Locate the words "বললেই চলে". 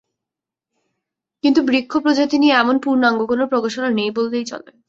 4.11-4.71